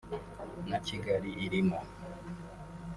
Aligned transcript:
na 0.69 0.77
Kigali 0.87 1.31
irimo 1.45 1.79